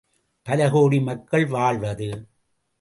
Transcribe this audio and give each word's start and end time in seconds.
பலகோடி 0.49 1.01
மக்கள் 1.01 1.45
வாழ்வது. 1.45 2.27